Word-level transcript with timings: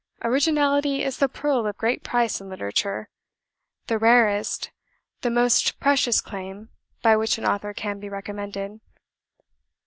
Originality 0.23 1.03
is 1.03 1.19
the 1.19 1.29
pearl 1.29 1.67
of 1.67 1.77
great 1.77 2.03
price 2.03 2.41
in 2.41 2.49
literature, 2.49 3.07
the 3.85 3.99
rarest, 3.99 4.71
the 5.21 5.29
most 5.29 5.79
precious 5.79 6.21
claim 6.21 6.69
by 7.03 7.15
which 7.15 7.37
an 7.37 7.45
author 7.45 7.71
can 7.71 7.99
be 7.99 8.09
recommended. 8.09 8.79